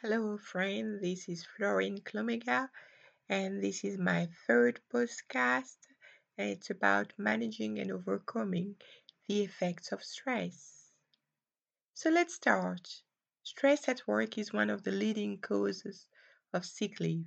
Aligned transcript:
Hello, 0.00 0.38
friend. 0.38 1.00
This 1.02 1.28
is 1.28 1.44
Florine 1.44 1.98
Clomega, 1.98 2.70
and 3.28 3.60
this 3.60 3.82
is 3.82 3.98
my 3.98 4.28
third 4.46 4.78
podcast. 4.94 5.76
And 6.36 6.50
it's 6.50 6.70
about 6.70 7.12
managing 7.18 7.80
and 7.80 7.90
overcoming 7.90 8.76
the 9.26 9.42
effects 9.42 9.90
of 9.90 10.04
stress. 10.04 10.92
So 11.94 12.10
let's 12.10 12.36
start. 12.36 13.02
Stress 13.42 13.88
at 13.88 14.06
work 14.06 14.38
is 14.38 14.52
one 14.52 14.70
of 14.70 14.84
the 14.84 14.92
leading 14.92 15.40
causes 15.40 16.06
of 16.52 16.64
sick 16.64 17.00
leave. 17.00 17.26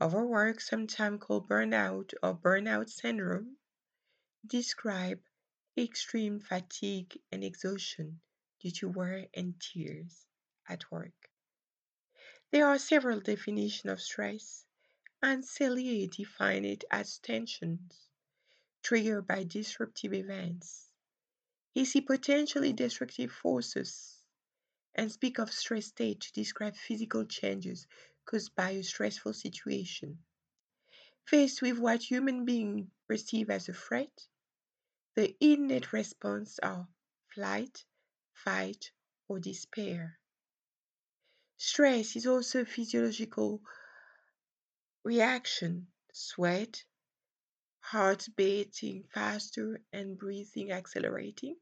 Overwork, 0.00 0.60
sometimes 0.60 1.20
called 1.20 1.48
burnout 1.48 2.14
or 2.22 2.38
burnout 2.38 2.88
syndrome, 2.88 3.56
describe 4.46 5.18
extreme 5.76 6.38
fatigue 6.38 7.18
and 7.32 7.42
exhaustion 7.42 8.20
due 8.60 8.70
to 8.70 8.88
wear 8.88 9.26
and 9.34 9.60
tears 9.60 10.24
at 10.68 10.88
work. 10.92 11.10
There 12.50 12.66
are 12.66 12.78
several 12.78 13.20
definitions 13.20 13.90
of 13.92 14.00
stress, 14.00 14.66
and 15.22 15.44
Selye 15.44 16.10
defined 16.10 16.66
it 16.66 16.84
as 16.90 17.18
tensions 17.18 18.08
triggered 18.82 19.26
by 19.26 19.44
disruptive 19.44 20.14
events. 20.14 20.90
He 21.74 21.84
sees 21.84 22.04
potentially 22.04 22.72
destructive 22.72 23.32
forces 23.32 24.22
and 24.94 25.12
speak 25.12 25.38
of 25.38 25.52
stress 25.52 25.86
state 25.86 26.20
to 26.20 26.32
describe 26.32 26.76
physical 26.76 27.24
changes 27.24 27.86
caused 28.24 28.54
by 28.54 28.70
a 28.70 28.82
stressful 28.82 29.34
situation. 29.34 30.24
Faced 31.26 31.62
with 31.62 31.78
what 31.78 32.02
human 32.02 32.44
beings 32.44 32.90
perceive 33.06 33.50
as 33.50 33.68
a 33.68 33.74
threat, 33.74 34.26
the 35.14 35.36
innate 35.40 35.92
response 35.92 36.58
are 36.60 36.88
flight, 37.34 37.84
fight, 38.32 38.92
or 39.28 39.38
despair. 39.38 40.18
Stress 41.58 42.14
is 42.16 42.26
also 42.26 42.62
a 42.62 42.64
physiological 42.64 43.60
reaction 45.04 45.88
sweat, 46.12 46.84
heart 47.80 48.28
beating 48.36 49.02
faster, 49.12 49.80
and 49.92 50.16
breathing 50.16 50.70
accelerating, 50.70 51.56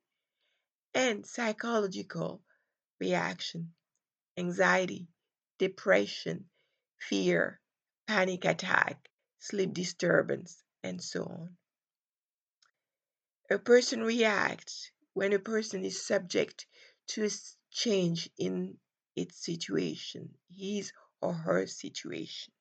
and 0.95 1.27
psychological 1.27 2.45
reaction 3.01 3.75
anxiety, 4.37 5.09
depression, 5.59 6.51
fear, 6.99 7.61
panic 8.07 8.45
attack, 8.45 9.09
sleep 9.39 9.73
disturbance, 9.73 10.63
and 10.83 11.03
so 11.03 11.25
on. 11.25 11.57
A 13.51 13.59
person 13.59 14.03
reacts 14.03 14.91
when 15.15 15.33
a 15.33 15.39
person 15.39 15.85
is 15.87 16.05
subject 16.07 16.67
to 17.09 17.25
a 17.25 17.31
change 17.71 18.29
in 18.37 18.79
its 19.17 19.45
situation, 19.45 20.37
his 20.51 20.93
or 21.21 21.33
her 21.35 21.67
situation. 21.67 22.53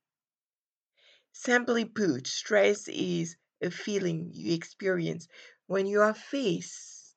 Simply 1.34 1.86
put, 1.86 2.26
stress 2.26 2.88
is 2.88 3.38
a 3.62 3.70
feeling 3.70 4.32
you 4.34 4.56
experience 4.56 5.28
when 5.68 5.86
you 5.86 6.02
are 6.02 6.16
faced 6.16 7.16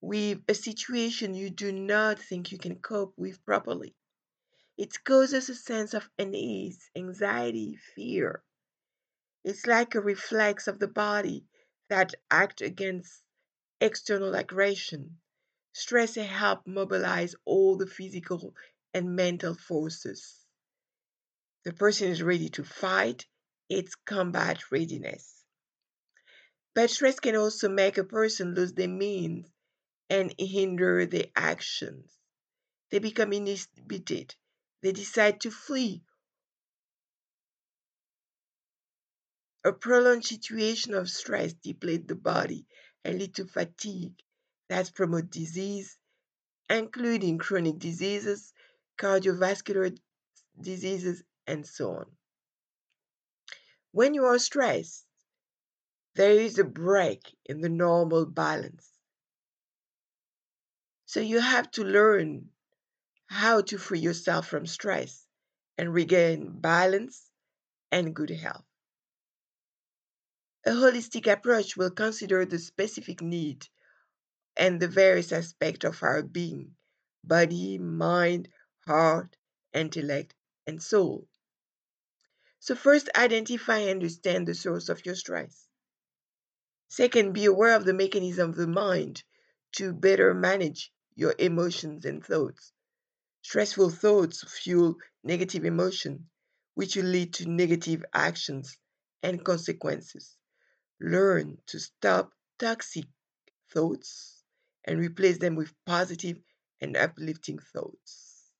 with 0.00 0.42
a 0.48 0.54
situation 0.54 1.34
you 1.34 1.50
do 1.50 1.72
not 1.72 2.18
think 2.18 2.52
you 2.52 2.58
can 2.58 2.80
cope 2.80 3.12
with 3.16 3.44
properly. 3.44 3.94
It 4.78 5.04
causes 5.04 5.48
a 5.48 5.54
sense 5.54 5.94
of 5.94 6.10
unease, 6.18 6.90
anxiety, 6.96 7.76
fear. 7.76 8.42
It's 9.44 9.66
like 9.66 9.94
a 9.94 10.00
reflex 10.02 10.68
of 10.68 10.78
the 10.78 10.88
body 10.88 11.46
that 11.88 12.14
acts 12.30 12.62
against 12.62 13.22
external 13.80 14.34
aggression. 14.34 15.20
Stress 15.78 16.14
helps 16.14 16.66
mobilize 16.66 17.34
all 17.44 17.76
the 17.76 17.86
physical 17.86 18.54
and 18.94 19.14
mental 19.14 19.54
forces. 19.54 20.46
The 21.64 21.74
person 21.74 22.08
is 22.08 22.22
ready 22.22 22.48
to 22.48 22.64
fight, 22.64 23.26
it's 23.68 23.94
combat 23.94 24.72
readiness. 24.72 25.44
But 26.74 26.88
stress 26.88 27.20
can 27.20 27.36
also 27.36 27.68
make 27.68 27.98
a 27.98 28.04
person 28.04 28.54
lose 28.54 28.72
their 28.72 28.88
means 28.88 29.52
and 30.08 30.34
hinder 30.38 31.04
their 31.04 31.26
actions. 31.36 32.10
They 32.90 32.98
become 32.98 33.34
inhibited. 33.34 34.34
They 34.80 34.92
decide 34.92 35.42
to 35.42 35.50
flee. 35.50 36.02
A 39.62 39.74
prolonged 39.74 40.24
situation 40.24 40.94
of 40.94 41.10
stress 41.10 41.52
depletes 41.52 42.06
the 42.06 42.14
body 42.14 42.66
and 43.04 43.18
leads 43.18 43.34
to 43.34 43.44
fatigue 43.46 44.22
that 44.68 44.94
promote 44.94 45.30
disease, 45.30 45.98
including 46.68 47.38
chronic 47.38 47.78
diseases, 47.78 48.52
cardiovascular 48.98 49.96
diseases, 50.60 51.22
and 51.46 51.66
so 51.66 51.90
on. 51.90 52.06
When 53.92 54.14
you 54.14 54.24
are 54.24 54.38
stressed, 54.38 55.06
there 56.16 56.32
is 56.32 56.58
a 56.58 56.64
break 56.64 57.36
in 57.44 57.60
the 57.60 57.68
normal 57.68 58.26
balance. 58.26 58.90
So 61.04 61.20
you 61.20 61.40
have 61.40 61.70
to 61.72 61.84
learn 61.84 62.50
how 63.26 63.60
to 63.62 63.78
free 63.78 64.00
yourself 64.00 64.48
from 64.48 64.66
stress 64.66 65.26
and 65.78 65.92
regain 65.92 66.60
balance 66.60 67.30
and 67.92 68.14
good 68.14 68.30
health. 68.30 68.64
A 70.64 70.70
holistic 70.70 71.30
approach 71.30 71.76
will 71.76 71.90
consider 71.90 72.44
the 72.44 72.58
specific 72.58 73.22
need 73.22 73.66
and 74.56 74.80
the 74.80 74.88
various 74.88 75.32
aspects 75.32 75.84
of 75.84 76.02
our 76.02 76.22
being 76.22 76.74
body, 77.22 77.78
mind, 77.78 78.48
heart, 78.86 79.36
intellect, 79.74 80.34
and 80.66 80.82
soul. 80.82 81.28
So, 82.60 82.74
first, 82.74 83.08
identify 83.16 83.78
and 83.78 83.90
understand 83.90 84.46
the 84.46 84.54
source 84.54 84.88
of 84.88 85.04
your 85.04 85.14
stress. 85.14 85.68
Second, 86.88 87.32
be 87.32 87.44
aware 87.44 87.74
of 87.74 87.84
the 87.84 87.94
mechanism 87.94 88.50
of 88.50 88.56
the 88.56 88.66
mind 88.66 89.22
to 89.72 89.92
better 89.92 90.32
manage 90.34 90.92
your 91.14 91.34
emotions 91.38 92.04
and 92.04 92.24
thoughts. 92.24 92.72
Stressful 93.42 93.90
thoughts 93.90 94.44
fuel 94.48 94.96
negative 95.22 95.64
emotion, 95.64 96.28
which 96.74 96.96
will 96.96 97.04
lead 97.04 97.34
to 97.34 97.48
negative 97.48 98.04
actions 98.12 98.78
and 99.22 99.44
consequences. 99.44 100.36
Learn 101.00 101.58
to 101.66 101.78
stop 101.78 102.32
toxic 102.58 103.04
thoughts 103.70 104.44
and 104.86 104.98
replace 104.98 105.38
them 105.38 105.56
with 105.56 105.74
positive 105.84 106.38
and 106.80 106.96
uplifting 106.96 107.58
thoughts. 107.58 108.52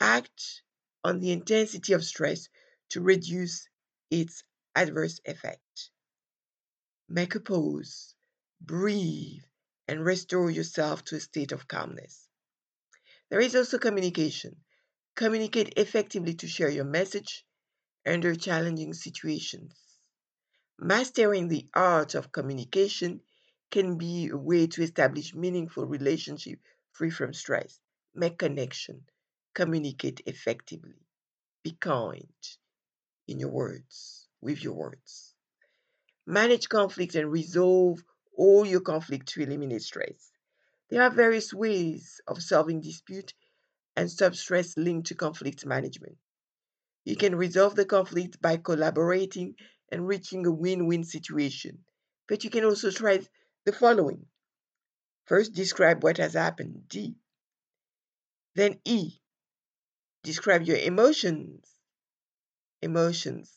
Act 0.00 0.62
on 1.02 1.20
the 1.20 1.32
intensity 1.32 1.92
of 1.92 2.04
stress 2.04 2.48
to 2.90 3.00
reduce 3.00 3.68
its 4.10 4.42
adverse 4.74 5.20
effect. 5.24 5.90
Make 7.08 7.34
a 7.34 7.40
pause, 7.40 8.14
breathe, 8.60 9.44
and 9.86 10.04
restore 10.04 10.50
yourself 10.50 11.04
to 11.04 11.16
a 11.16 11.20
state 11.20 11.52
of 11.52 11.68
calmness. 11.68 12.28
There 13.30 13.40
is 13.40 13.54
also 13.54 13.78
communication. 13.78 14.56
Communicate 15.14 15.74
effectively 15.76 16.34
to 16.34 16.48
share 16.48 16.70
your 16.70 16.84
message 16.84 17.44
under 18.06 18.34
challenging 18.34 18.94
situations. 18.94 19.74
Mastering 20.78 21.48
the 21.48 21.68
art 21.74 22.14
of 22.14 22.32
communication 22.32 23.20
can 23.74 23.98
be 23.98 24.28
a 24.28 24.36
way 24.36 24.68
to 24.68 24.84
establish 24.84 25.34
meaningful 25.34 25.84
relationship 25.84 26.60
free 26.92 27.10
from 27.10 27.34
stress. 27.34 27.80
Make 28.14 28.38
connection. 28.38 29.02
Communicate 29.52 30.20
effectively. 30.26 31.00
Be 31.64 31.72
kind 31.72 32.28
in 33.26 33.40
your 33.40 33.50
words, 33.50 34.28
with 34.40 34.62
your 34.62 34.74
words. 34.74 35.34
Manage 36.24 36.68
conflict 36.68 37.16
and 37.16 37.32
resolve 37.32 37.98
all 38.36 38.64
your 38.64 38.80
conflict 38.80 39.26
to 39.30 39.42
eliminate 39.42 39.82
stress. 39.82 40.30
There 40.88 41.02
are 41.02 41.10
various 41.10 41.52
ways 41.52 42.20
of 42.28 42.44
solving 42.44 42.80
dispute 42.80 43.34
and 43.96 44.08
stop 44.08 44.36
stress 44.36 44.76
linked 44.76 45.08
to 45.08 45.16
conflict 45.16 45.66
management. 45.66 46.16
You 47.04 47.16
can 47.16 47.34
resolve 47.34 47.74
the 47.74 47.86
conflict 47.86 48.40
by 48.40 48.58
collaborating 48.58 49.56
and 49.90 50.06
reaching 50.06 50.46
a 50.46 50.52
win-win 50.52 51.02
situation. 51.02 51.78
But 52.28 52.44
you 52.44 52.50
can 52.50 52.64
also 52.64 52.92
try 52.92 53.18
the 53.64 53.72
following. 53.72 54.26
First, 55.26 55.54
describe 55.54 56.02
what 56.02 56.18
has 56.18 56.34
happened, 56.34 56.86
D. 56.88 57.16
Then 58.54 58.78
E, 58.84 59.20
describe 60.22 60.62
your 60.62 60.76
emotions, 60.76 61.64
emotions. 62.82 63.50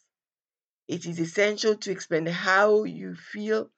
It 0.87 1.05
is 1.05 1.19
essential 1.19 1.75
to 1.75 1.91
explain 1.91 2.25
how 2.25 2.85
you 2.85 3.15
feel 3.15 3.69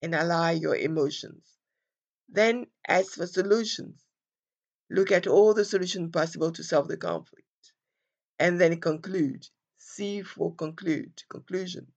and 0.00 0.14
ally 0.14 0.52
your 0.52 0.74
emotions. 0.74 1.44
Then 2.30 2.66
ask 2.88 3.12
for 3.12 3.26
solutions. 3.26 4.00
Look 4.90 5.12
at 5.12 5.26
all 5.26 5.52
the 5.52 5.64
solutions 5.64 6.10
possible 6.10 6.52
to 6.52 6.64
solve 6.64 6.88
the 6.88 6.96
conflict. 6.96 7.44
And 8.38 8.58
then 8.58 8.80
conclude. 8.80 9.46
C 9.76 10.22
for 10.22 10.54
conclude, 10.54 11.22
conclusion. 11.28 11.88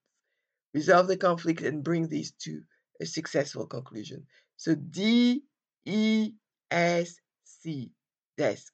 Resolve 0.74 1.08
the 1.08 1.18
conflict 1.18 1.62
and 1.62 1.84
bring 1.84 2.10
these 2.10 2.32
to 2.44 2.64
a 3.02 3.06
successful 3.06 3.68
conclusion. 3.68 4.26
So 4.56 4.76
D 4.76 5.44
E 5.86 6.32
S 6.72 7.20
C 7.44 7.92
desk. 8.38 8.74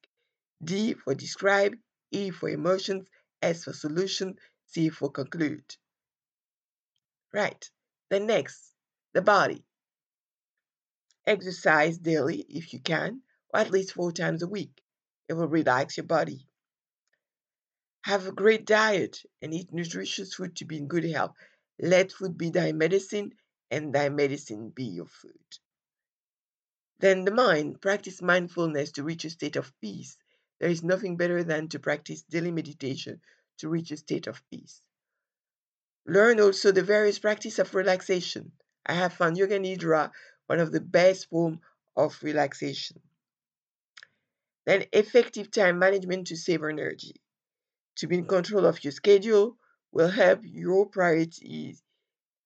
D 0.64 0.94
for 0.94 1.14
describe, 1.14 1.74
E 2.12 2.30
for 2.30 2.50
emotions, 2.50 3.08
S 3.42 3.66
for 3.66 3.74
solution, 3.74 4.36
C 4.68 4.90
for 4.90 5.12
conclude. 5.12 5.66
Right. 7.34 7.70
Then 8.10 8.28
next, 8.28 8.74
the 9.14 9.22
body. 9.22 9.66
Exercise 11.26 11.98
daily 11.98 12.46
if 12.50 12.74
you 12.74 12.80
can, 12.80 13.22
or 13.54 13.60
at 13.62 13.72
least 13.72 13.94
four 13.94 14.12
times 14.12 14.44
a 14.44 14.48
week. 14.48 14.81
It 15.28 15.34
will 15.34 15.48
relax 15.48 15.98
your 15.98 16.06
body. 16.06 16.48
Have 18.04 18.28
a 18.28 18.34
great 18.34 18.66
diet 18.66 19.19
and 19.42 19.54
eat 19.54 19.72
nutritious 19.72 20.34
food 20.34 20.58
to 20.58 20.66
be 20.66 20.78
in 20.78 20.88
good 20.88 21.06
health. 21.06 21.31
Let 21.80 22.12
food 22.12 22.38
be 22.38 22.50
thy 22.50 22.74
medicine 22.74 23.31
and 23.74 23.92
thy 23.92 24.08
medicine 24.08 24.70
be 24.70 24.84
your 24.84 25.08
food. 25.08 25.58
Then 27.00 27.25
the 27.25 27.31
mind, 27.31 27.81
practice 27.81 28.22
mindfulness 28.22 28.92
to 28.92 29.04
reach 29.04 29.25
a 29.25 29.31
state 29.31 29.56
of 29.56 29.74
peace. 29.81 30.16
There 30.60 30.70
is 30.70 30.84
nothing 30.84 31.18
better 31.18 31.44
than 31.44 31.70
to 31.70 31.80
practice 31.80 32.22
daily 32.22 32.52
meditation 32.52 33.20
to 33.58 33.70
reach 33.70 33.90
a 33.90 33.98
state 33.98 34.28
of 34.28 34.48
peace. 34.52 34.84
Learn 36.06 36.40
also 36.40 36.72
the 36.72 36.84
various 36.84 37.18
practice 37.18 37.58
of 37.58 37.74
relaxation. 37.74 38.52
I 38.86 38.94
have 38.94 39.14
found 39.14 39.38
Yoga 39.38 39.60
Nidra 39.60 40.12
one 40.46 40.60
of 40.60 40.72
the 40.72 40.81
best 40.81 41.30
form 41.30 41.60
of 41.96 42.22
relaxation. 42.22 43.02
Then 44.66 44.86
effective 44.94 45.50
time 45.50 45.80
management 45.80 46.28
to 46.28 46.36
save 46.36 46.64
energy. 46.64 47.16
To 47.98 48.08
be 48.08 48.19
in 48.19 48.28
control 48.28 48.68
of 48.68 48.84
your 48.84 48.92
schedule 48.92 49.58
will 49.92 50.10
help 50.10 50.42
your 50.44 50.86
priorities 50.86 51.81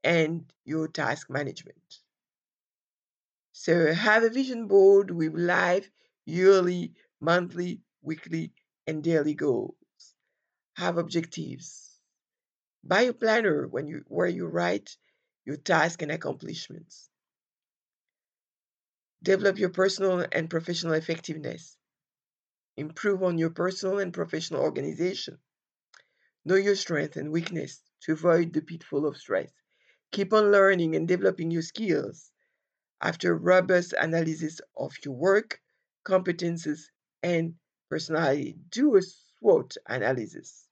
and 0.08 0.46
your 0.64 0.88
task 0.88 1.30
management. 1.30 2.00
So 3.52 3.94
have 3.94 4.24
a 4.24 4.30
vision 4.30 4.68
board 4.68 5.12
with 5.12 5.34
life, 5.36 5.90
yearly, 6.26 6.94
monthly, 7.20 7.82
weekly, 8.02 8.54
and 8.88 9.04
daily 9.04 9.34
goals. 9.34 9.76
Have 10.78 10.98
objectives. 10.98 12.00
Buy 12.86 13.02
a 13.02 13.14
planner 13.14 13.68
when 13.68 13.88
you 13.88 14.06
where 14.08 14.30
you 14.30 14.46
write 14.48 14.96
your 15.44 15.58
tasks 15.58 16.02
and 16.02 16.12
accomplishments. 16.12 17.10
Develop 19.22 19.58
your 19.58 19.72
personal 19.72 20.26
and 20.32 20.50
professional 20.50 20.94
effectiveness. 20.94 21.76
Improve 22.78 23.24
on 23.24 23.38
your 23.38 23.50
personal 23.50 24.00
and 24.00 24.14
professional 24.14 24.62
organization. 24.62 25.38
Know 26.46 26.56
your 26.56 26.76
strength 26.78 27.18
and 27.18 27.32
weakness 27.32 27.82
to 28.04 28.14
avoid 28.14 28.54
the 28.54 28.62
pitfall 28.62 29.06
of 29.06 29.18
stress. 29.18 29.52
Keep 30.12 30.34
on 30.34 30.52
learning 30.52 30.96
and 30.96 31.08
developing 31.08 31.50
your 31.50 31.62
skills. 31.62 32.32
After 33.02 33.36
robust 33.38 33.94
analysis 33.94 34.62
of 34.76 34.94
your 35.06 35.16
work, 35.16 35.62
competences, 36.06 36.90
and 37.24 37.56
personality, 37.90 38.58
do 38.70 38.96
a 38.98 39.02
SWOT 39.02 39.78
analysis 39.88 40.68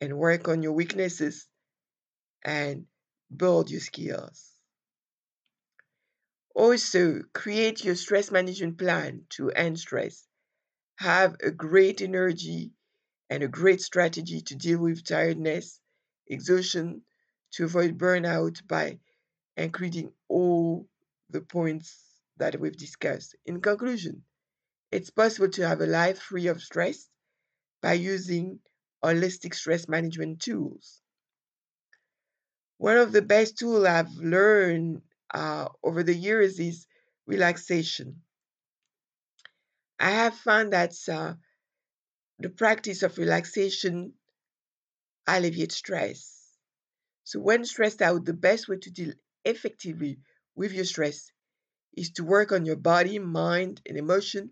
and 0.00 0.18
work 0.18 0.48
on 0.48 0.62
your 0.62 0.72
weaknesses 0.72 1.48
and 2.44 2.86
build 3.34 3.70
your 3.70 3.80
skills. 3.80 4.52
Also, 6.54 7.22
create 7.32 7.84
your 7.84 7.94
stress 7.94 8.30
management 8.30 8.78
plan 8.78 9.26
to 9.30 9.50
end 9.50 9.78
stress. 9.78 10.26
Have 10.96 11.36
a 11.40 11.50
great 11.50 12.00
energy 12.02 12.72
and 13.30 13.42
a 13.42 13.48
great 13.48 13.80
strategy 13.80 14.40
to 14.42 14.54
deal 14.56 14.78
with 14.80 15.04
tiredness, 15.04 15.80
exhaustion, 16.26 17.04
to 17.52 17.64
avoid 17.64 17.98
burnout 17.98 18.66
by 18.66 18.98
including 19.56 20.12
all 20.28 20.88
the 21.30 21.40
points 21.42 22.20
that 22.38 22.60
we've 22.60 22.76
discussed. 22.76 23.36
In 23.46 23.60
conclusion, 23.60 24.24
it's 24.92 25.10
possible 25.10 25.50
to 25.50 25.68
have 25.68 25.80
a 25.80 25.86
life 25.86 26.20
free 26.20 26.48
of 26.48 26.62
stress 26.62 27.10
by 27.82 27.94
using 27.94 28.60
holistic 29.04 29.54
stress 29.54 29.88
management 29.88 30.40
tools. 30.42 31.02
One 32.76 32.98
of 32.98 33.12
the 33.12 33.22
best 33.22 33.56
tools 33.56 33.84
I've 33.86 34.12
learned 34.16 35.00
uh, 35.32 35.70
over 35.82 36.02
the 36.02 36.14
years 36.14 36.60
is 36.60 36.86
relaxation. 37.26 38.22
I 39.98 40.10
have 40.10 40.36
found 40.36 40.74
that 40.74 40.92
uh, 41.08 41.36
the 42.38 42.50
practice 42.50 43.02
of 43.02 43.16
relaxation 43.16 44.12
alleviates 45.26 45.74
stress. 45.76 46.41
So, 47.24 47.40
when 47.40 47.64
stressed 47.64 48.02
out, 48.02 48.24
the 48.24 48.34
best 48.34 48.68
way 48.68 48.76
to 48.78 48.90
deal 48.90 49.12
effectively 49.44 50.18
with 50.54 50.72
your 50.72 50.84
stress 50.84 51.32
is 51.96 52.10
to 52.12 52.24
work 52.24 52.52
on 52.52 52.66
your 52.66 52.76
body, 52.76 53.18
mind, 53.18 53.80
and 53.86 53.96
emotion 53.98 54.50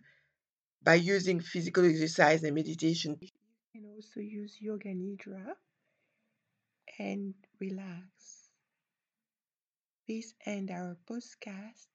by 0.83 0.95
using 0.97 1.41
physical 1.41 1.85
exercise 1.85 2.45
and 2.45 2.55
meditation. 2.55 3.19
You 3.21 3.29
can 3.73 3.87
also 3.87 4.21
use 4.21 4.61
Yoga 4.61 4.91
Nidra 4.95 5.55
and 6.99 7.35
relax. 7.59 8.51
This 10.07 10.35
ends 10.45 10.71
our 10.73 10.95
podcast, 11.07 11.87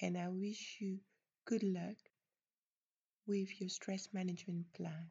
and 0.00 0.16
I 0.16 0.28
wish 0.28 0.78
you 0.80 1.00
good 1.44 1.64
luck 1.64 1.96
with 3.26 3.60
your 3.60 3.68
stress 3.68 4.08
management 4.14 4.72
plan. 4.72 5.10